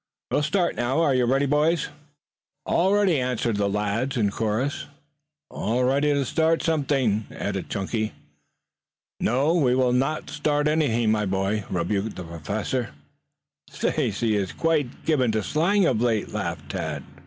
[0.31, 0.99] "We will start now.
[1.01, 1.89] Are you ready, boys?"
[2.65, 4.87] "All ready," answered the lads in chorus.
[5.51, 8.13] "All ready to start something!" added Chunky.
[9.19, 12.89] "No, we will not start anything, my boy," rebuked the Professor.
[13.69, 17.03] "Stacy is quite given to slang of late," laughed Tad.